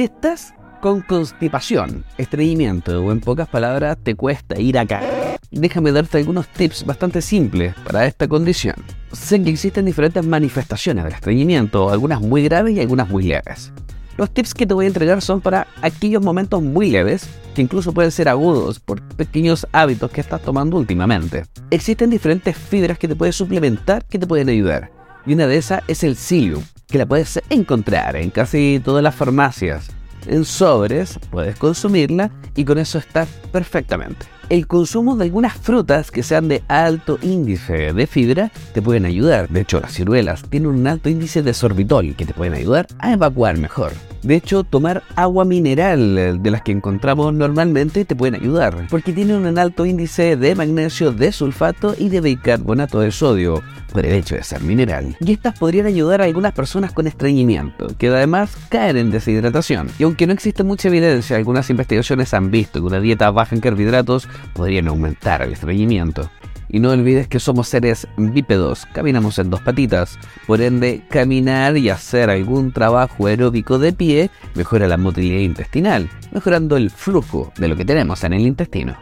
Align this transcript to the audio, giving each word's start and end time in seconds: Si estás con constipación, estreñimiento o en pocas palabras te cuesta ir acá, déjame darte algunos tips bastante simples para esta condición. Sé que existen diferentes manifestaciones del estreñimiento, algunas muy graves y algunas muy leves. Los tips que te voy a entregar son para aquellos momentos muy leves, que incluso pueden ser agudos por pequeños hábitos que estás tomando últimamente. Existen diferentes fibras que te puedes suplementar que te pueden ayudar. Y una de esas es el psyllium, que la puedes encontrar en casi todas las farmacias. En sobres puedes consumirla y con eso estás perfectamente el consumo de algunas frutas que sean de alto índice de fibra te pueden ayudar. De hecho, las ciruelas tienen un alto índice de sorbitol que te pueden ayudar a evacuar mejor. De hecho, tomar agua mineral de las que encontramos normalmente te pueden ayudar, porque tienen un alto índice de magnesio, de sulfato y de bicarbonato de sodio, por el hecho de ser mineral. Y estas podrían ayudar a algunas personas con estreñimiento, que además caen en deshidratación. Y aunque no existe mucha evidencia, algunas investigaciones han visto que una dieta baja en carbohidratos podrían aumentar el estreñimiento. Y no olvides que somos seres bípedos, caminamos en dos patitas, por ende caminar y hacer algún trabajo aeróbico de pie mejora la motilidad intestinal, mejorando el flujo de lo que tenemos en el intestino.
Si 0.00 0.04
estás 0.04 0.54
con 0.80 1.02
constipación, 1.02 2.06
estreñimiento 2.16 3.04
o 3.04 3.12
en 3.12 3.20
pocas 3.20 3.46
palabras 3.46 3.98
te 4.02 4.14
cuesta 4.14 4.58
ir 4.58 4.78
acá, 4.78 5.02
déjame 5.50 5.92
darte 5.92 6.16
algunos 6.16 6.48
tips 6.48 6.86
bastante 6.86 7.20
simples 7.20 7.74
para 7.84 8.06
esta 8.06 8.26
condición. 8.26 8.76
Sé 9.12 9.42
que 9.42 9.50
existen 9.50 9.84
diferentes 9.84 10.24
manifestaciones 10.24 11.04
del 11.04 11.12
estreñimiento, 11.12 11.90
algunas 11.90 12.22
muy 12.22 12.42
graves 12.44 12.74
y 12.76 12.80
algunas 12.80 13.10
muy 13.10 13.24
leves. 13.24 13.74
Los 14.16 14.30
tips 14.30 14.54
que 14.54 14.66
te 14.66 14.72
voy 14.72 14.86
a 14.86 14.88
entregar 14.88 15.20
son 15.20 15.42
para 15.42 15.66
aquellos 15.82 16.22
momentos 16.22 16.62
muy 16.62 16.88
leves, 16.88 17.28
que 17.54 17.60
incluso 17.60 17.92
pueden 17.92 18.10
ser 18.10 18.30
agudos 18.30 18.80
por 18.80 19.02
pequeños 19.02 19.66
hábitos 19.70 20.10
que 20.10 20.22
estás 20.22 20.40
tomando 20.40 20.78
últimamente. 20.78 21.44
Existen 21.70 22.08
diferentes 22.08 22.56
fibras 22.56 22.98
que 22.98 23.06
te 23.06 23.16
puedes 23.16 23.36
suplementar 23.36 24.06
que 24.06 24.18
te 24.18 24.26
pueden 24.26 24.48
ayudar. 24.48 24.90
Y 25.26 25.34
una 25.34 25.46
de 25.46 25.58
esas 25.58 25.82
es 25.88 26.02
el 26.04 26.16
psyllium, 26.16 26.62
que 26.90 26.98
la 26.98 27.06
puedes 27.06 27.40
encontrar 27.48 28.16
en 28.16 28.30
casi 28.30 28.80
todas 28.84 29.02
las 29.02 29.14
farmacias. 29.14 29.88
En 30.26 30.44
sobres 30.44 31.18
puedes 31.30 31.56
consumirla 31.56 32.30
y 32.54 32.64
con 32.64 32.78
eso 32.78 32.98
estás 32.98 33.28
perfectamente 33.52 34.26
el 34.50 34.66
consumo 34.66 35.16
de 35.16 35.24
algunas 35.24 35.54
frutas 35.54 36.10
que 36.10 36.22
sean 36.22 36.48
de 36.48 36.62
alto 36.68 37.18
índice 37.22 37.92
de 37.92 38.06
fibra 38.06 38.50
te 38.74 38.82
pueden 38.82 39.06
ayudar. 39.06 39.48
De 39.48 39.60
hecho, 39.60 39.80
las 39.80 39.94
ciruelas 39.94 40.42
tienen 40.42 40.70
un 40.70 40.86
alto 40.86 41.08
índice 41.08 41.42
de 41.42 41.54
sorbitol 41.54 42.14
que 42.16 42.26
te 42.26 42.34
pueden 42.34 42.54
ayudar 42.54 42.88
a 42.98 43.12
evacuar 43.12 43.56
mejor. 43.56 43.92
De 44.22 44.36
hecho, 44.36 44.64
tomar 44.64 45.02
agua 45.16 45.44
mineral 45.44 46.42
de 46.42 46.50
las 46.50 46.62
que 46.62 46.72
encontramos 46.72 47.32
normalmente 47.32 48.04
te 48.04 48.14
pueden 48.14 48.34
ayudar, 48.34 48.86
porque 48.90 49.12
tienen 49.12 49.46
un 49.46 49.58
alto 49.58 49.86
índice 49.86 50.36
de 50.36 50.54
magnesio, 50.54 51.12
de 51.12 51.32
sulfato 51.32 51.94
y 51.98 52.10
de 52.10 52.20
bicarbonato 52.20 53.00
de 53.00 53.12
sodio, 53.12 53.62
por 53.92 54.04
el 54.04 54.12
hecho 54.12 54.34
de 54.34 54.42
ser 54.42 54.62
mineral. 54.62 55.16
Y 55.20 55.32
estas 55.32 55.58
podrían 55.58 55.86
ayudar 55.86 56.20
a 56.20 56.24
algunas 56.24 56.52
personas 56.52 56.92
con 56.92 57.06
estreñimiento, 57.06 57.88
que 57.98 58.08
además 58.08 58.56
caen 58.68 58.96
en 58.96 59.10
deshidratación. 59.10 59.88
Y 59.98 60.04
aunque 60.04 60.26
no 60.26 60.32
existe 60.32 60.64
mucha 60.64 60.88
evidencia, 60.88 61.36
algunas 61.36 61.70
investigaciones 61.70 62.34
han 62.34 62.50
visto 62.50 62.80
que 62.80 62.86
una 62.86 63.00
dieta 63.00 63.30
baja 63.30 63.54
en 63.54 63.60
carbohidratos 63.60 64.28
podrían 64.52 64.88
aumentar 64.88 65.42
el 65.42 65.52
estreñimiento. 65.52 66.30
Y 66.72 66.78
no 66.78 66.90
olvides 66.90 67.26
que 67.26 67.40
somos 67.40 67.68
seres 67.68 68.06
bípedos, 68.16 68.86
caminamos 68.92 69.38
en 69.38 69.50
dos 69.50 69.60
patitas, 69.60 70.18
por 70.46 70.60
ende 70.60 71.02
caminar 71.08 71.76
y 71.76 71.90
hacer 71.90 72.30
algún 72.30 72.72
trabajo 72.72 73.26
aeróbico 73.26 73.78
de 73.78 73.92
pie 73.92 74.30
mejora 74.54 74.86
la 74.86 74.96
motilidad 74.96 75.40
intestinal, 75.40 76.08
mejorando 76.32 76.76
el 76.76 76.90
flujo 76.90 77.52
de 77.56 77.68
lo 77.68 77.76
que 77.76 77.84
tenemos 77.84 78.22
en 78.24 78.34
el 78.34 78.42
intestino. 78.42 78.96